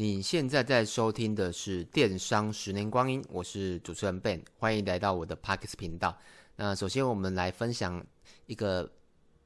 [0.00, 6.16] 你现在在收听的是《电商十年光阴》，我是主持人 Ben，欢迎来到我的 Podcast 频道。
[6.56, 8.02] 那首先我们来分享
[8.46, 8.90] 一个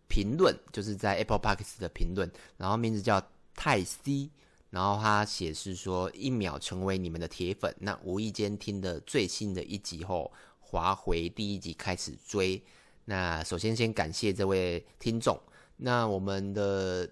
[0.06, 3.20] 评论，就是在 Apple Podcast 的评论，然后名字叫
[3.56, 4.30] 泰 C，
[4.70, 12.62] 然后他写是说一秒成为你们的铁粉，那无意间听的最新的一集后，滑回第一集开始追。
[13.06, 15.36] 那首先先感谢这位听众，
[15.78, 17.10] 那我们的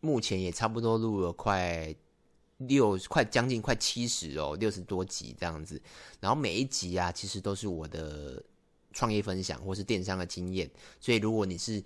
[0.00, 1.96] 目前也差不多录了快。
[2.58, 5.80] 六快将近快七十哦，六十多集这样子，
[6.20, 8.42] 然后每一集啊，其实都是我的
[8.94, 11.82] 创业分享或是电商的经验，所以如果你是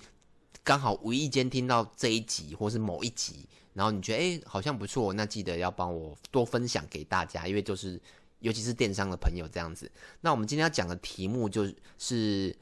[0.63, 8.01] 刚好无意间听到这一集或是某一集，然后你觉得诶好像不错，那记得要帮我多分享给大家，因为就是
[8.39, 9.91] 尤其是电商的朋友这样子。
[10.21, 12.57] 那我们今天要讲的题目就是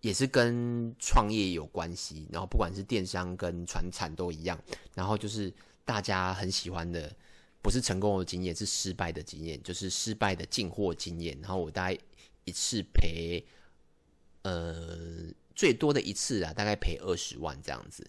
[0.00, 4.58] 也是跟创业有关系，然后不管是电商跟传产都一样，
[4.92, 7.14] 然后就是大家很喜欢的。
[7.64, 11.34] 不是成功的经验，是失败的经验，就是失败的进货经验。
[11.40, 11.98] 然后我大概
[12.44, 13.42] 一次赔，
[14.42, 18.06] 呃，最多的一次啊，大概赔二十万这样子。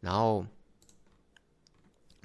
[0.00, 0.44] 然后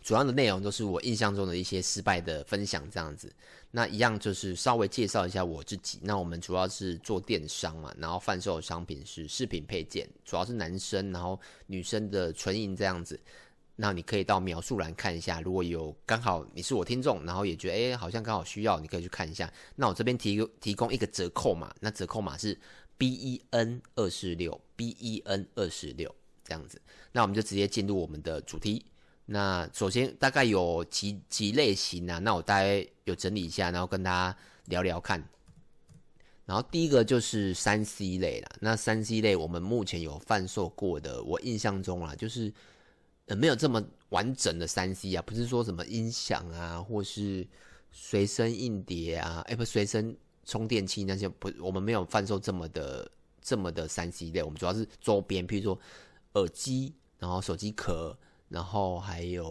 [0.01, 3.31] 主要的内容都是我印象中的一些失败的分享这样子。
[3.69, 5.99] 那一样就是稍微介绍一下我自己。
[6.01, 13.19] 那我们主要是做电商嘛，然后贩售的商品是饰品配件，主要是男生，然后女生的纯银这样子。
[13.75, 19.51] 那你可以到描述栏看一下，如果有刚好你是我听众，然后也觉得诶好像刚好需要，你可以去看一下。
[19.75, 22.55] 那我这边提提供一个折扣码，那折扣码是
[22.99, 26.13] B E N 二四六 B E N 二四六
[26.43, 26.79] 这样子。
[27.11, 28.85] 那我们就直接进入我们的主题。
[29.25, 32.19] 那首先大概有几几类型啊？
[32.19, 35.27] 那我大概有整理一下，然后跟大家聊聊看。
[36.45, 38.49] 然后第一个就是三 C 类啦。
[38.59, 42.53] 那三 C 类我们目前有贩售过的，我印象中啊，就是。
[43.27, 47.47] 呃，没有这么完整的三 C 啊，不是说什么音响啊，或是
[47.89, 53.09] 随身硬碟啊，哎，不，随身充电器那些，不，我们没有贩售这么的
[53.41, 55.79] 这么的三 C 类，我们主要是周边，譬如说
[56.33, 58.17] 耳机，然后手机壳，
[58.49, 59.45] 然后还有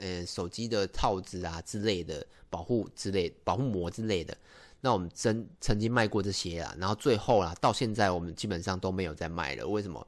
[0.00, 4.34] 呃手机的套子啊之类的，保护之类，保护膜之类的。
[4.80, 10.06] 那我们曾曾经卖过这些啊，然后最后啦，到现在我们基本上都没有再卖了，为什么？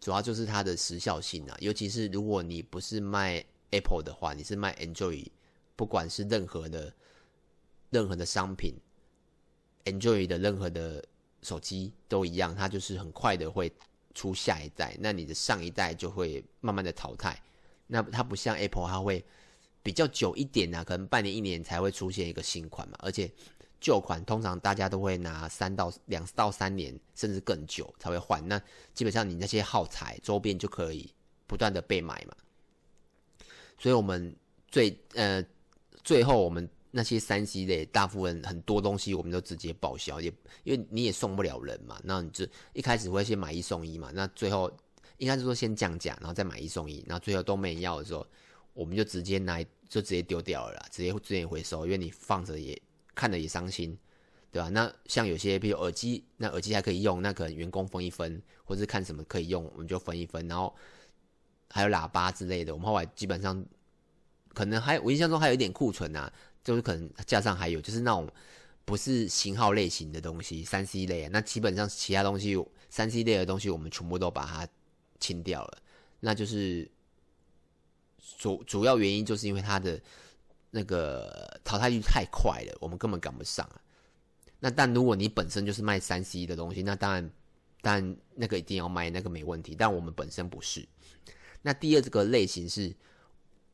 [0.00, 5.26] 主要就是它的时效性啊，尤其是如果你不是卖 Apple 的话，你是卖 Android，
[5.76, 6.92] 不管是任何的
[7.90, 8.74] 任何的商品
[9.84, 11.04] ，Android 的任何的
[11.42, 13.72] 手机都一样，它就是很快的会
[14.14, 17.42] 出下一代，那你的上一代就会慢慢的淘汰。
[17.86, 19.24] 那它不像 Apple，它会
[19.82, 23.30] 比较久一点啊，可能半年一年才会出现一个新款嘛，而且。
[23.80, 28.46] 旧款通常大家都会拿三到两到三年，甚至更久才会换。
[28.48, 28.60] 那
[28.92, 31.12] 基本上你那些耗材周边就可以
[31.46, 32.36] 不断的被买嘛。
[33.78, 34.34] 所以我们
[34.66, 35.44] 最呃
[36.02, 40.32] 最后我们那些三 C 类大部分很多东西我们都直接报销，也
[40.64, 42.00] 因为你也送不了人嘛。
[42.02, 44.10] 那你就一开始会先买一送一嘛。
[44.12, 44.68] 那最后
[45.18, 48.26] 应该是说先降价，然后再买一送一，然后最后都没人要的时候，
[48.74, 52.76] 我们就直接拿就直接丢掉了啦，直接直接回收，因为你放着也。
[53.18, 53.98] 看了也伤心，
[54.52, 54.68] 对吧？
[54.68, 60.46] 那像有些，比如耳机，那耳机还可以用，那可能员工分一分，或是看什么可以用，我们就分一分。
[60.46, 60.72] 然后
[61.68, 63.66] 还有喇叭之类的，我们后来基本上
[64.54, 68.30] 可能还，我印象中还有一点库存啊，就是可能架上还有就是那种
[68.84, 72.56] 不是型号类型的东西，三 C 类啊，那基本上其他东西，
[72.88, 74.68] 三 C 类的东西我们全部都把它
[75.18, 75.78] 清掉了。
[76.20, 76.88] 那就是
[78.38, 80.00] 主主要原因就是因为它的。
[80.70, 83.76] 那个淘汰率太快了，我们根本赶不上啊。
[84.58, 87.30] 那但如果你本身就是卖三 C 的东西，那当然，
[87.82, 89.76] 但那个一定要卖，那个没问题。
[89.78, 90.88] 但我们本身不是。
[91.60, 92.96] 那第二这个类型是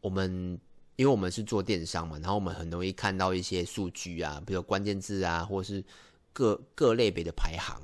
[0.01, 0.59] 我们，
[0.97, 5.85] 因为我们是做电商嘛，然后我们很容易看到一些数据啊，比如关键字啊，或是
[6.33, 7.81] 各各类别的排行，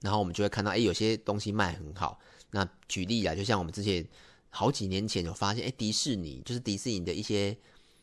[0.00, 2.20] 然后我们就会看到，哎，有些东西卖很好。
[2.52, 4.06] 那举例啊，就像我们之前。
[4.52, 7.56] 好几年前有发现，哎，迪士尼就是迪士尼的一些，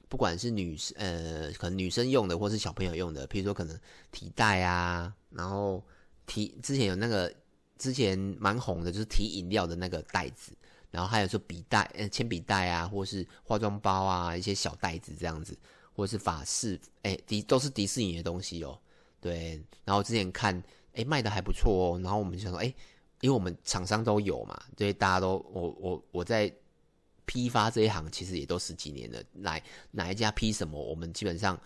[0.10, 3.80] 不管是女生呃，可能女生用的，或是小朋友用的，比如说可能
[4.12, 5.84] 提袋啊，然后
[6.26, 7.34] 提之前有那个
[7.78, 10.52] 之前蛮红的，就是提饮料的那个袋子，
[10.92, 15.58] 然后还有说笔袋、呃铅笔袋啊，或是化妆包啊，一些小袋子这样子，
[15.94, 18.80] 或是法式，哎，迪都是迪士尼的东西哦，
[19.20, 20.64] 对，然后之前看，
[20.94, 22.74] 哎，卖的还不错哦，然后我们就想说，哎。
[23.22, 26.54] 因为我们厂商都有嘛，所以大家都我我我在
[27.28, 31.60] 批发这一行其实也都十几年了，来哪一家批什么，我们基本上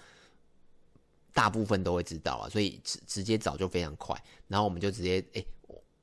[1.33, 5.45] 大部分都会知道啊，所以直直接找就非常快，然后我们就直接诶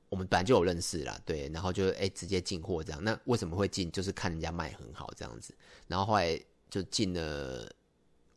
[0.09, 3.03] 我们本来就有认识啦，对，然后就哎直接进货这样。
[3.03, 3.91] 那为什么会进？
[3.91, 5.53] 就是看人家卖很好这样子，
[5.87, 7.71] 然后后来就进了。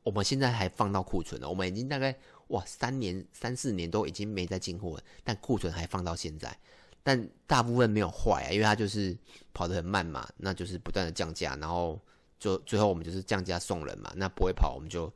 [0.03, 2.13] 我们现在还放到库存了，我们已经大概
[2.49, 6.59] 哇三年三四年都已经没再进货了，但库存还放到现在。
[7.03, 9.17] 但大部分没有坏啊，因为它就是
[9.53, 12.01] 跑得很慢嘛，那就是不断的降价，然后
[12.39, 14.13] 就最后我们就是降价送人嘛。
[14.17, 15.13] 那不会跑，我们就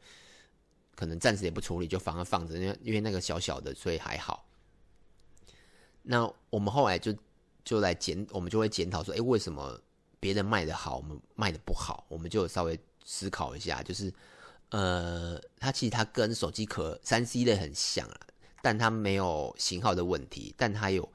[0.94, 4.44] 可能暂时也不处理，就反而放着，因为因为那个小小的，所以还好。
[6.02, 7.14] 那我们后来就
[7.64, 9.80] 就来检，我们就会检讨说，哎，为什么
[10.20, 12.04] 别人卖的好，我们卖的不好？
[12.08, 14.12] 我们就稍微思考一下，就是，
[14.70, 18.20] 呃，它其实它跟手机壳三 C 类很像啊，
[18.62, 21.08] 但它没有型号的问题，但它有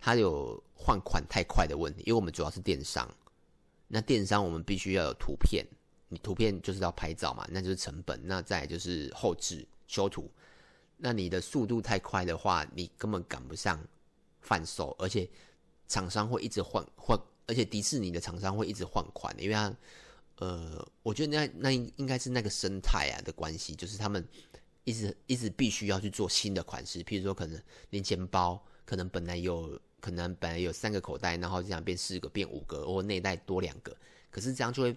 [0.00, 3.08] 它有换款太快的问题，因为我们主要是电商，
[3.86, 5.64] 那电商我们必须要有图片，
[6.08, 10.30] 你图片就是要拍照嘛，那就是成本，那再就是后置修图，
[10.96, 13.80] 那你的速度太快的话，你根本赶不上。
[14.42, 15.28] 贩售，而且
[15.86, 17.14] 厂商会一直换换，
[17.46, 19.76] 而且迪士尼的厂商会一直换款，因为他，
[20.36, 24.26] 呃，我觉得那那应该是那个生态啊的关系，就是他们
[24.84, 33.96] 一直一直必须要去做新的款式，譬如说可能零钱包，可能本来有可能本来有三个口袋，然后这样变四个，变五个，或内袋多两个，
[34.30, 34.96] 可是这样就会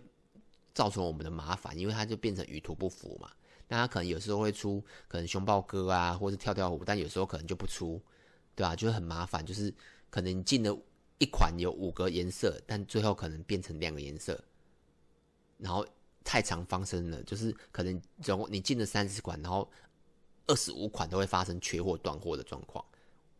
[0.73, 3.29] 造成我们的麻烦，因为它就变成与图不符嘛。
[3.67, 8.01] 那它可能有时候会出可能熊抱哥啊，或是跳跳虎，但有时候可能就不出。
[8.55, 9.73] 对啊，就会很麻烦，就是
[10.11, 10.77] 可能进了
[11.17, 14.39] 一款有五个颜色，但最后可能变成两个颜色，
[15.57, 15.83] 然后
[16.23, 19.67] 太常发生了，就是可能总共你进了三十款，然后
[20.45, 22.85] 二十五款都会发生缺货断货的状况。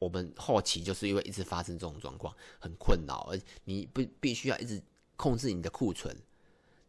[0.04, 4.82] 我们后期就是因为一直发生这种状况，很困扰，而你不必须要一直
[5.16, 6.16] 控制你的库存，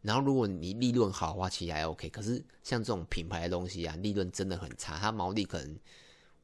[0.01, 2.09] 然后如果你利润好的话，其实还 OK。
[2.09, 5.79] 可是像这种品牌的东西啊，利润真的很差，它毛利可能。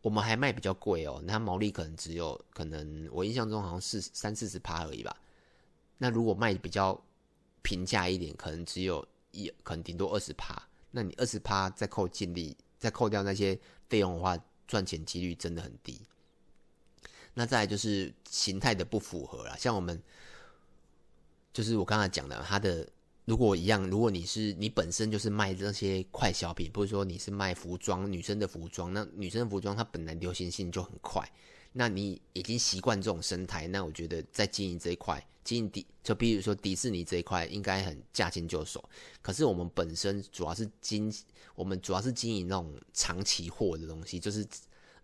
[0.03, 5.15] 我们还卖比较贵哦，那毛利可能只有可能我印象中好像是三四十趴而已吧。
[5.99, 6.99] 那如果卖比较
[7.61, 10.59] 平价一点，可能只有一，可能顶多二十趴。
[10.89, 13.55] 那你二十趴再扣净利，再扣掉那些
[13.89, 14.35] 费用的话，
[14.67, 16.01] 赚钱几率真的很低。
[17.33, 20.01] 那再来就是形态的不符合啦，像我们
[21.53, 22.87] 就是我刚才讲的，它的。
[23.25, 31.31] 如果一样，如果你是你本身就是卖这些快消品，不是说你是卖服装，女生的服装，那女生的服装它本来流行性就很快，
[31.71, 38.83] 那你已经习惯这种生态，那我觉得在经营这一块，经营迪就比如说迪士尼这一块，应该很驾轻就熟。
[39.21, 41.13] 可是我们本身主要是经，
[41.53, 44.45] 我们主要是经营那种长期货的东西，就是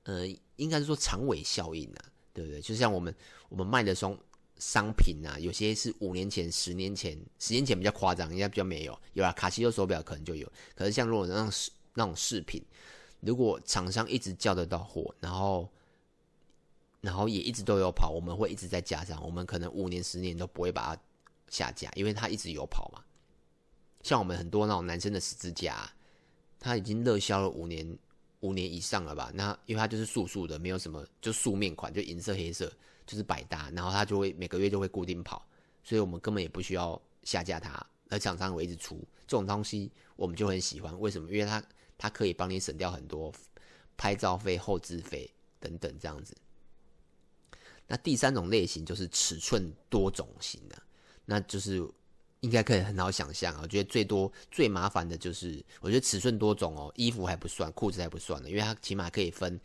[0.03, 2.05] 呃，应该是说长尾效应啊，
[2.37, 2.61] 对不对？
[2.61, 3.13] 就像我们
[3.49, 4.17] 我们卖的双。
[4.59, 8.99] 商品啊，有些是五年前、十年前、十年前比较夸张，应该比较没有。
[9.13, 10.51] 有啊，卡西欧手表可能就有。
[10.73, 11.51] 可是像如果那种
[11.93, 12.59] 那种饰品，
[13.19, 15.69] 如果厂商一直叫得到货，然后
[17.01, 19.23] 然后也一直都有跑，我们会一直在加上。
[19.23, 21.01] 我们可能五年、十年都不会把它
[21.49, 23.03] 下架，因为它一直有跑嘛。
[24.01, 25.87] 像我们很多那种男生的十字架，
[26.59, 27.95] 它已经热销了五年、
[28.41, 29.31] 五年以上了吧？
[29.33, 32.71] 那因为它就是素素的，没有什么，就素面款，就银色、黑色。
[33.07, 35.47] 就是百搭，然后它就会每个月就会固定跑，
[35.81, 37.71] 所以我们根本也不需要下架它，
[38.09, 40.99] 而厂商我一直出这种东西，我们就很喜欢。
[40.99, 41.31] 为什么？
[41.31, 41.63] 因为它
[41.97, 43.33] 它可以帮你省掉很多
[43.95, 46.35] 拍照费、后置费等等这样子。
[47.87, 50.77] 那第三种类型就是尺寸多种型的，
[51.23, 51.81] 那就是
[52.41, 53.61] 应该可以很好想象啊。
[53.63, 59.59] 我觉得最多最麻烦的就是，我觉得尺寸多种哦，衣服还不算，裤子还不算的，因为它起码可以分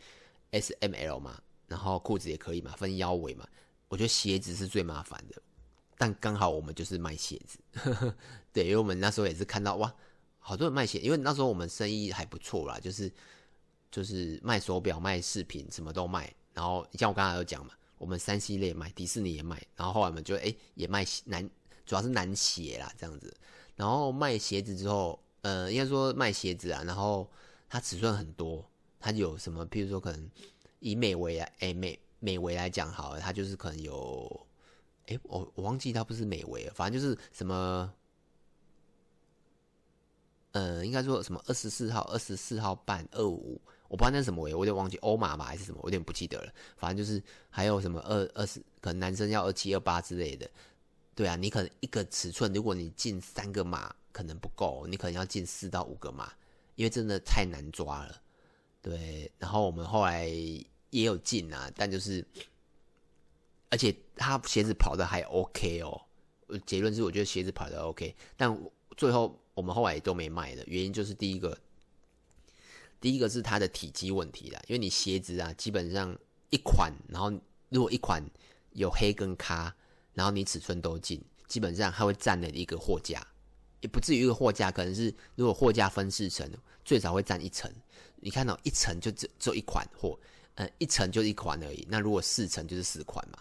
[0.51, 1.41] S、M、L 嘛。
[1.65, 3.47] 然后裤子也可以嘛，分腰围嘛。
[3.87, 5.41] 我觉得鞋子是最麻烦的，
[5.97, 8.15] 但刚好我们就是卖鞋子，呵 呵
[8.51, 9.91] 对，因为我们那时候也是看到哇，
[10.37, 13.11] 好多人卖鞋，因为那时候我们生意还不错啦，就是
[13.89, 16.31] 就是卖手表、卖饰品，什么都卖。
[16.53, 21.49] 然后像我刚才有讲嘛，我们三 C 类卖，迪士尼也卖，然后后来我们就哎也卖男，
[21.85, 23.35] 主要是男鞋啦这样子。
[23.75, 27.29] 然后卖鞋子之后，呃，应该说卖鞋子啊，然后
[27.69, 28.63] 它尺寸很多，
[28.99, 30.29] 它有什么，譬如说可能。
[30.85, 34.45] 以美围啊，哎美美围来讲好了，它就是可能有，
[35.05, 37.89] 哎我我忘记它不是美围，反正就是什么，
[40.51, 46.51] 呃，应该说什么二十四号、二十四号半、二五，我不知道那是什么，我有点忘记欧码吧还是什么，我有点不记得了。
[46.75, 50.45] 反正就是还有什么二二十，可能男生要二七二八之类的。
[51.15, 56.31] 对啊，你可能一个尺寸，如果你进三个码可能不够，你可能要进四到五个码，
[56.75, 58.21] 因为真的太难抓了。
[58.81, 60.29] 对，然后我们后来。
[60.93, 62.23] 也有进啊，但就是，
[63.71, 65.99] 而且他鞋子跑的还 OK 哦。
[66.67, 68.55] 结论是，我觉得鞋子跑的 OK，但
[68.95, 71.57] 最后我们后来也都没卖的原因就是第一个，
[73.01, 74.61] 第一个是它的体积问题啦。
[74.67, 76.15] 因为你鞋子啊，基本上
[76.51, 77.33] 一款，然后
[77.69, 78.23] 如果一款
[78.73, 79.75] 有黑跟咖，
[80.13, 83.25] 然后你尺寸都进，基本上它会占了一个货架，
[83.81, 86.49] 也不至于一个货架，可能是如果货架分四层，
[86.85, 87.71] 最少会占一层。
[88.17, 90.17] 你看到一层就只只有一款货，
[90.55, 91.85] 呃，一层就一款而已。
[91.89, 93.37] 那如果四层就是四款嘛，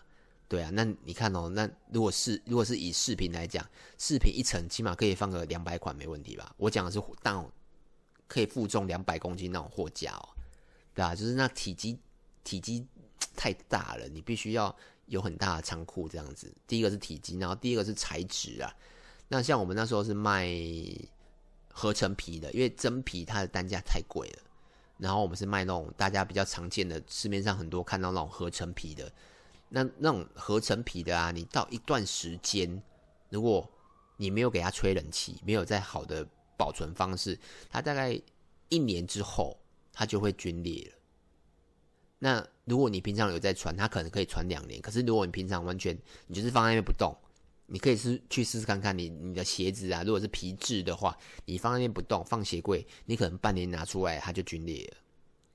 [0.49, 0.71] 对啊。
[0.73, 3.65] 那你看哦，那如果是如果是以视频来讲，
[3.99, 6.53] 视频一层起码可以放个两百款没问题吧？
[6.57, 7.51] 我讲的是那种
[8.27, 10.29] 可以负重两百公斤那种货架哦，
[10.95, 11.97] 对啊，就是那体积
[12.43, 12.85] 体积
[13.37, 14.75] 太大了，你必须要。
[15.13, 18.75] 有很大的仓库这样子，第一个是体积，然后第二个是材质啊。
[19.29, 20.49] 那像我们那时候是卖
[21.71, 24.39] 合成皮的，因为真皮它的单价太贵了。
[24.97, 29.13] 然后我们是卖那种大家比较常见的，市面上很多看到那种合成皮的。
[29.69, 32.83] 那那种合成皮的啊，你到一段时间，
[33.29, 33.69] 如果
[34.17, 36.27] 你没有给它吹冷气，没有在好的
[36.57, 37.39] 保存方式，
[37.69, 38.19] 它大概
[38.71, 39.59] 一年之后，
[39.93, 41.02] 它就会龟裂了。
[42.25, 44.81] 那如果你平常有在穿，它可能可以穿两年。
[44.81, 45.99] 可是如果你平常完全
[46.29, 47.13] 你就是放在那边不动，
[47.67, 54.99] 你可以试去试试看看你你的鞋子啊，如果是皮质的话，你放在那边不动，放鞋柜，你可能半年拿出来它就龟裂了。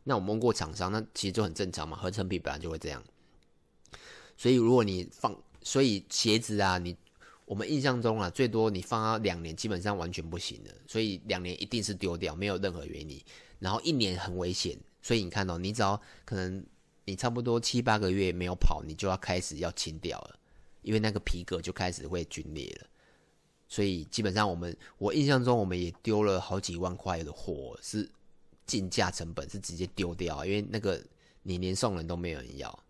[0.03, 3.01] 那我问过厂商，那其实就很正常嘛，合成皮本来就会这样。
[4.35, 6.97] 所以如果你放，所以鞋子啊，你
[7.45, 10.71] 我们印象中啊，最多你放到两年，基本上完全不行了。
[10.85, 13.23] 所以两年一定是丢掉，没有任何原因。
[13.59, 14.77] 然后一年很危险。
[15.07, 16.61] 所以你看哦，你只要可能
[17.05, 20.37] 你差不多七八个月没有跑，你就要开始要清掉了，
[20.81, 22.87] 因为那个皮革就开始会龟裂了。
[23.69, 28.11] 所以基本上我们，我印象中我们也丢了好几万块的货，是
[28.65, 31.01] 进价成本是直接丢掉，因为那个
[31.41, 32.83] 你连送人都没有人要，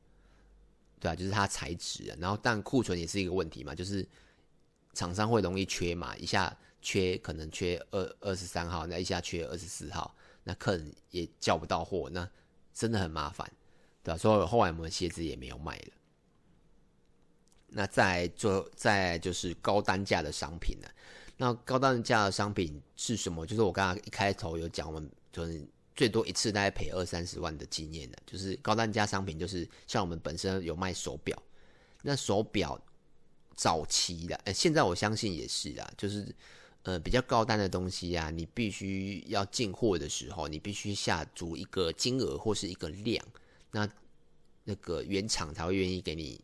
[0.99, 2.11] 对啊，就是它材质。
[2.19, 4.03] 然后但库存也是一个问题嘛，就是
[4.93, 10.15] 厂商会容易缺嘛，一下缺可能缺二二十三号，那一下缺二十四号。
[10.47, 12.25] 那客人也叫不到货，那
[12.73, 13.45] 真的很麻烦，
[14.01, 14.17] 对吧？
[14.17, 15.91] 所以后来我们鞋子也没有卖了。
[17.67, 20.87] 那再做再就是高单价的商品呢？
[21.35, 23.45] 那高单价的商品是什么？
[23.45, 25.61] 就是我刚刚一开头有讲，我们就是
[25.93, 31.37] 最多一次大概赔二三十万的经验的，就是高单价商品，就是像我们本身有卖手表，
[32.03, 32.79] 那手表
[33.53, 36.33] 早期的，呃，现在我相信也是啦，就是。
[36.87, 43.21] 呃，比较高单的东西啊，你必须要进货的时候，你必须下足一个金额或是一个量，
[43.71, 43.85] 那
[44.63, 46.39] 那个原厂才会愿意给你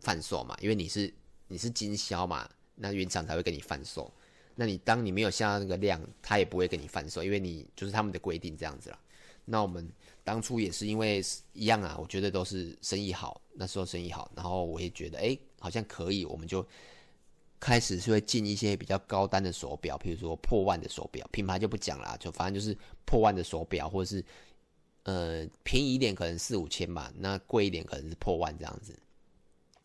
[0.00, 1.14] 贩售嘛，因为你是
[1.46, 4.12] 你是经销嘛，那原厂才会给你贩售。
[4.56, 8.98] 那你当你没有下那个量，他也不会给你贩售，因为你就是他们的规定这样子啦。
[9.44, 9.88] 那我们
[10.24, 16.66] 当初也是因为一样啊，我觉得都是生意好，那时候生意好，然后我也觉得哎、好像可以，我们就。
[17.64, 24.24] 开始是会进一些比较高单的手表，比如说破万的手表，品牌就不讲了，就反正就是破万的手表，或者是
[25.04, 28.98] 呃便宜一点可能四五千吧，那贵一点可能是破万这样子。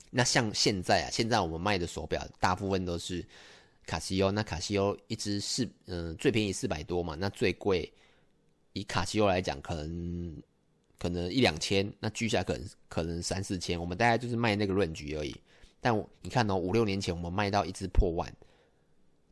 [0.10, 3.24] 那像现在啊，现在我们卖的手表大部分都是
[3.86, 7.94] 卡西欧，那卡西欧一支是嗯、最便宜四百多嘛，那最贵
[8.74, 10.42] 以卡西欧来讲，可能
[10.98, 15.36] 可能一两千，那居下可能可能三四千，我们大概就是卖那个润局而已。
[15.88, 18.30] 但你看哦，五六年前我们卖到一只破万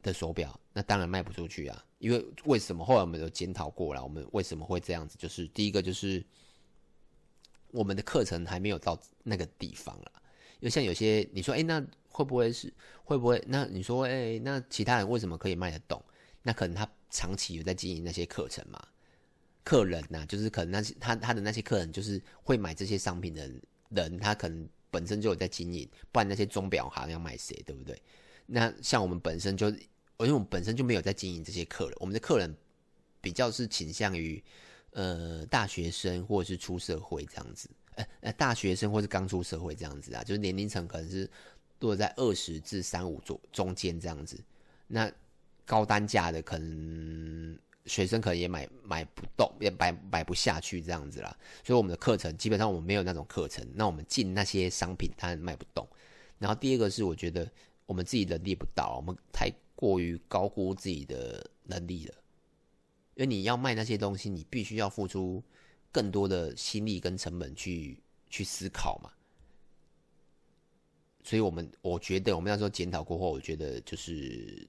[0.02, 1.86] 的手表，那当然卖不出去啊。
[2.00, 2.86] 因为为什么？
[2.86, 5.18] 后来我们有检讨过了，我们为什么会这样子？
[5.18, 6.24] 就是第一个就是
[7.72, 10.12] 我们的课程还没有到那个地方了。
[10.60, 13.44] 因为像有些你说，哎，那会不会是会不会？
[13.48, 16.02] 那你说，哎，那其他人为什么可以卖得动？
[16.42, 18.82] 那可能他长期有在经营那些课程嘛。
[19.66, 23.52] 客人呐、就是可能那些他他的那些客人，就是会买这些商品的
[23.90, 24.70] 人，他可能。
[24.96, 28.02] 本身就有在经营，不然那些钟表行要卖谁，对不对？
[28.46, 32.56] 那像我们本身就，因为我们本身就没有在经营这些客人，我们的客人
[33.20, 34.42] 比较是倾向于
[34.92, 41.30] 呃大学生或者是出社会这样子，呃呃大学生或是刚出社会这样子啊，就是年龄层可能是
[41.82, 44.42] 落在二十至三五左中间这样子，
[44.88, 45.12] 那
[45.66, 47.60] 高单价的可能。
[47.86, 55.88] 学生可能也买买不动，也买买不下去这样子啦，所以我们的课程基本上我们没有那种课程，那我们进那些商品它卖不动。
[56.40, 57.48] 然后第二个是我觉得
[57.86, 62.16] 我们自己能力不到，我们太过于高估自己的能力了。
[63.16, 65.44] 因为你要卖那些东西，你必须要付出
[65.92, 69.12] 更多的心力跟成本去去思考嘛。
[71.24, 74.68] 所以我们我觉得我们那时候检讨过后，我觉得就是。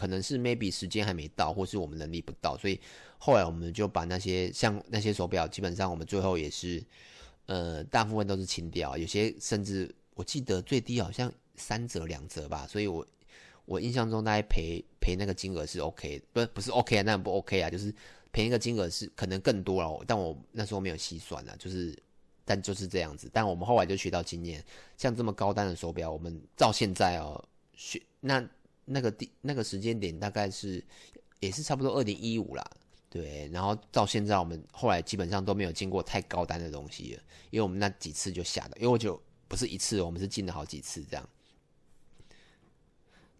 [0.00, 2.80] 可能是 maybe 时间还没到，或是我们能力不到，所以
[3.18, 6.82] 后来我们就把那些像那些手表，基本上我们最后也是，
[7.44, 13.06] 呃，大部分都是清掉，有些甚至我记得最低好像三折两折吧，所以我
[13.66, 17.94] 我印象中大概赔赔那个金额是 OK，不不是 OK 啊，那不 OK 啊，就是
[18.32, 21.94] 赔那个金额是可能更多了，但我那时候没有细算啊，就是
[22.46, 23.28] 但就是这样子。
[23.30, 24.64] 但我们后来就学到经验，
[24.96, 28.42] 像这么高端的手表，我们到现在哦，学那
[28.92, 30.84] 那个地那个时间点大概是
[31.38, 32.70] 也是差不多二零一五啦，
[33.08, 33.48] 对。
[33.52, 41.28] 然后到现在，我们后来基本上都没有进过太高单的东西了，因为我们那几次就下的，因为我就不是一次，我们是进了好几次这样。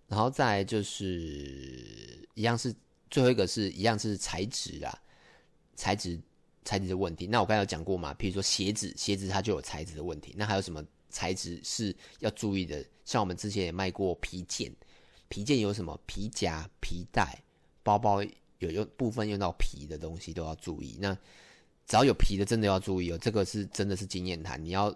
[0.06, 2.74] 然后再来就是一样是
[3.10, 4.96] 最后一个是一样是材质啊，
[5.74, 6.18] 材质
[6.64, 7.26] 材质的问题。
[7.26, 10.34] 那我刚才有讲过嘛，譬如说鞋子，鞋子它就有材质的问题。
[10.36, 12.84] 那还有什么材质是要注意的？
[13.04, 14.72] 像我们之前也卖过皮件，
[15.30, 17.42] 皮件有什么皮夹、皮带、
[17.82, 18.22] 包包
[18.58, 20.98] 有用部分用到皮的东西都要注意。
[21.00, 21.14] 那
[21.86, 23.16] 只要有皮的，真的要注意哦。
[23.16, 24.94] 这个是真的是经验谈，你要。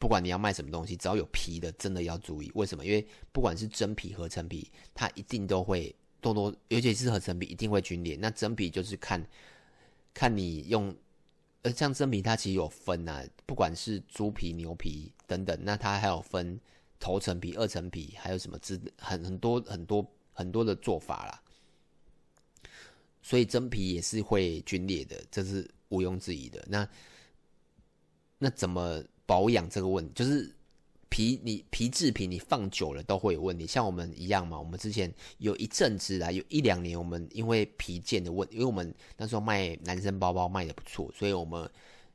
[0.00, 2.50] 不管你要卖什么东西，只要有皮的，真的要注意。
[2.54, 2.86] 为什么？
[2.86, 8.16] 因为不管是真皮、合成皮，它一定都会多多，尤其是合成皮，一定会龟裂。
[8.16, 9.22] 那真皮就是看
[10.14, 10.96] 看你用，
[11.60, 16.58] 呃，像真皮它其实有分啊，不管是猪皮、牛皮等等，那它还有分
[17.00, 21.42] 头层皮、二层皮，还有什么之很很多很多很多的做法啦。
[23.20, 26.64] 所以真皮也是会龟裂的，这是毋庸置疑的。
[26.68, 26.88] 那
[28.38, 29.02] 那怎么？
[29.30, 30.52] 保养这个问题，就是
[31.08, 34.58] 皮你皮制品你放久了都会有问题，像我们一样嘛。
[34.58, 41.70] 我们之前有一阵子啊，有一两年，我们因为皮件的问，因为我们那时候卖男生包包卖的不错，所以我们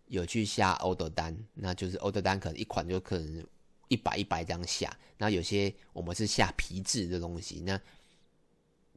[0.08, 3.48] 有去下 order 单，那就是 order 单可能一款就可能
[3.88, 4.96] 一百一百这样下。
[5.18, 7.80] 那有些我们是下皮质的东西，那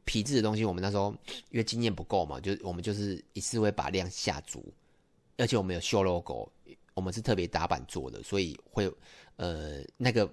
[0.05, 1.15] 皮质的东西我们那时候
[1.49, 4.73] 因为经验不够嘛，就我们就是一次会把量下足，
[5.37, 6.51] 而且我们有修 logo。
[6.95, 8.91] 我们是特别打版做的，所以会
[9.37, 10.29] 呃那个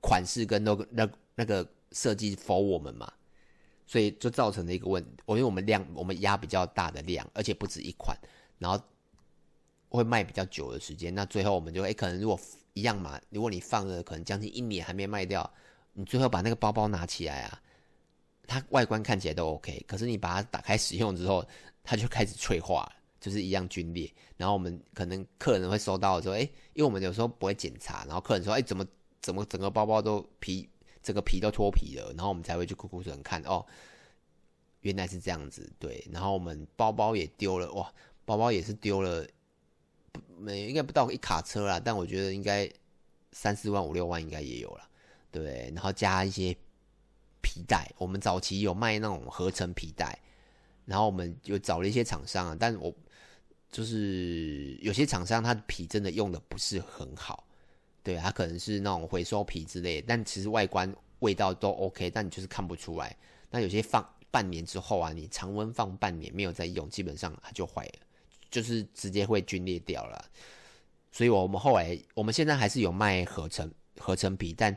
[0.00, 3.12] 款式跟那个那那个设计否我们嘛，
[3.86, 5.04] 所以就造成了一个问。
[5.26, 8.18] 我因为我们量我们压比较大的量，而且不止一款，
[8.58, 8.82] 然后
[9.88, 11.14] 会卖比较久的时间。
[11.14, 12.36] 那最后我们就会、可能如果
[12.76, 15.52] 一样嘛，如果你放了可能将近一年还没卖掉，
[15.94, 17.60] 你最后把那个包包拿起来啊，
[18.46, 21.44] 它外观看起来都 OK，可是你把它打开使用之后，
[21.82, 22.88] 它就开始脆化。
[23.18, 26.40] 就是一样龟裂，然后我们可能客人会收到说，哎，
[26.74, 28.86] 因为我们有时候不会检查，然后客人说，哎，怎么
[29.20, 30.68] 怎么整个包包都皮，
[31.02, 33.66] 整个皮都脱皮了，然后我们才会去库库存看，哦，
[34.82, 37.92] 原来是这样子，对，然后我们包包也丢了，哇，
[38.24, 39.26] 包包也是丢了，
[40.38, 42.70] 没应该不到一卡车啦，但我觉得应该
[43.32, 44.88] 三四万五六万应该也有了，
[45.30, 46.56] 对，然后加一些
[47.42, 50.18] 皮带，我们早期有卖那种合成皮带，
[50.84, 52.94] 然后我们就找了一些厂商啊，但我。
[53.68, 57.44] 就是有些厂商，他的皮真的用的不是很好，
[58.02, 63.14] 对，他可能是那种回收皮之类的，但其实外观味道都 OK，但你就是看不出来。
[63.50, 68.05] 那有些放半年之后啊，你常温放半年没有再用，基本上它就坏了，
[68.50, 70.24] 就是直接会皲裂掉了。
[71.12, 74.76] 所以我们后来，我们现在还是有卖合成合成皮，但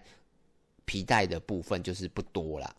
[0.85, 2.75] 皮带的部分就是不多啦。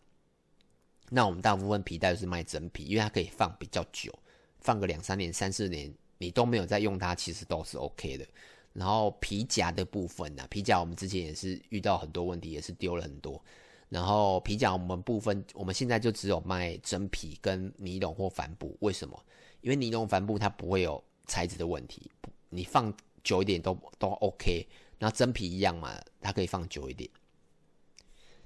[1.09, 4.11] 那我们大部分皮带都是卖真皮，因为它可以放比较久。
[4.59, 8.25] 放个两三年、三四年，你都没有在用它，其实都是 OK 的。
[8.73, 13.43] 然后皮夹的部分呢、皮夹我们之前也是遇到很多问题，也是丢了很多。
[13.89, 18.77] 然后皮夹我们部分，我们现在就只有卖真皮跟尼龙或帆布。
[18.79, 19.21] 为什么？
[19.61, 22.11] 因为尼龙、帆布它不会有材质的问题，
[22.49, 22.93] 你放
[23.23, 24.67] 久一点都都 OK。
[24.99, 27.09] 那真皮一样嘛，它可以放久一点。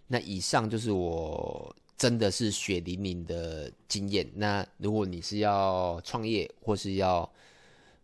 [0.08, 1.76] 那以上就是我。
[1.98, 4.30] 真的是血淋淋的经验。
[4.36, 7.28] 那如果你是要创业，或是要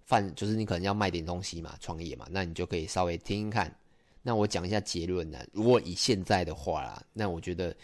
[0.06, 3.76] 贩，就是你可能要卖点东西嘛，创业嘛，那你就可以稍微听听看。
[4.22, 5.46] 那我讲一下结论呢。
[5.52, 7.76] 如果以现在的话啦，那我觉得，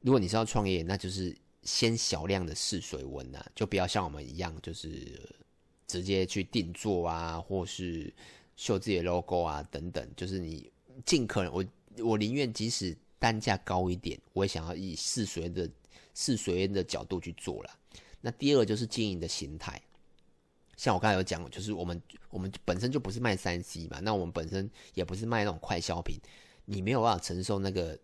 [0.00, 5.20] 如果你是要创业，那就是先小量的试水温呐，就不要像我们一样，就是
[5.86, 8.10] 直接去定做啊，或是
[8.56, 10.08] 秀自己的 logo 啊等等。
[10.16, 10.72] 就是你
[11.04, 11.64] 尽可能，我
[12.02, 12.96] 我宁愿即使。
[13.18, 15.68] 单价高一点，我也想要以试水的
[16.14, 17.70] 试水的角度去做了。
[18.20, 19.80] 那第二个就是经营的形态，
[20.76, 26.20] 像我刚才有讲，就是我们我们本身就不是卖三 C 嘛，那我们本身也不是卖那种快消品，
[26.66, 27.98] 你没有办法承受那个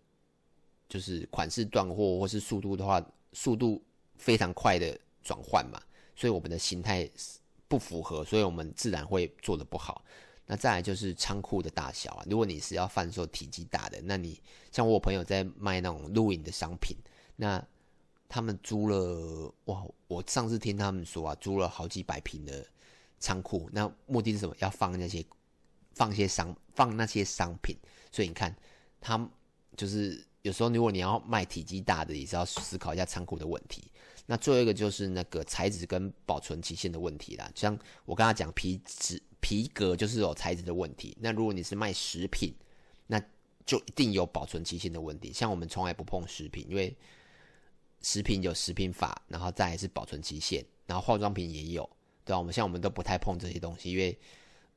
[0.88, 3.82] 就是款式断货或是速度的话，速度
[4.16, 5.80] 非常快的转换嘛，
[6.14, 7.08] 所以我们的形态
[7.68, 10.04] 不符合，所以我们自然会做得不好。
[10.44, 14.38] 那再来就是仓库的大小啊，如果你是要贩售体积大的，那你
[14.70, 16.96] 像我朋友在卖那种露营的商品，
[17.36, 17.64] 那
[18.28, 22.66] 他们租了哇，我上次听他们说啊，租了好几百平的
[23.20, 24.54] 仓库，那目的是什么？
[24.58, 25.24] 要放那些
[25.94, 27.76] 放些商放那些商品，
[28.10, 28.54] 所以你看，
[29.00, 29.30] 他
[29.76, 33.90] 就是有时候如果你要卖体积大的，也是要思考一下仓库的问题。
[34.26, 39.22] 那最后一个就是那个材质跟保存期限的问题啦，像我刚才讲皮质。
[39.44, 41.18] 皮革就是有材质的问题。
[41.20, 42.54] 那如果你是卖食品，
[43.08, 43.20] 那
[43.66, 45.32] 就一定有保存期限的问题。
[45.32, 46.96] 像我们从来不碰食品，因为
[48.02, 51.82] 食品有食品法，然后再是保存期限，然后化妆品也有，
[52.24, 52.38] 对吧？
[52.38, 54.16] 我们像我们都不太碰这些东西，因为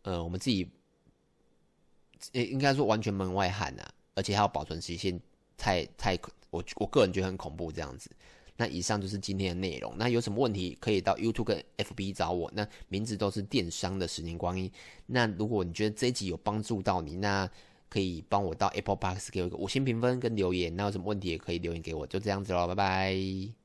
[0.01, 0.67] 呃，我们自己
[2.31, 5.21] 应应该说完全门外汉呐、啊，而且还有保存期限，
[5.57, 6.17] 太太
[6.49, 8.09] 我我个人觉得很恐怖这样子。
[8.57, 9.93] 那以上就是今天的内容。
[9.97, 12.49] 那有什么问题可以到 YouTube 跟 FB 找我。
[12.53, 14.71] 那名字都是电商的十年光阴。
[15.07, 17.49] 那如果你觉得这一集有帮助到你，那
[17.89, 20.73] 可以帮我到 Apple Box 给我一个五星评分跟留言。
[20.73, 22.07] 那有什么问题也可以留言给我。
[22.07, 23.64] 就这样子喽，拜拜。